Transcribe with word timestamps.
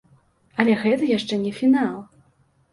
Але 0.63 0.77
гэта 0.85 1.11
яшчэ 1.17 1.41
не 1.45 1.53
фінал! 1.61 1.95